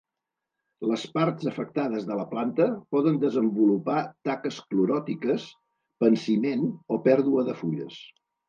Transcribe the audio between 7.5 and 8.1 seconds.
de fulles.